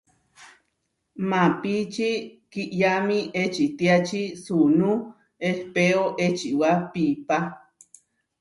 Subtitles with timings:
[1.29, 2.09] Maapíči
[2.51, 4.89] kiʼyámi ečitiáči suunú
[5.49, 7.37] ehpéo ečiwá piipá.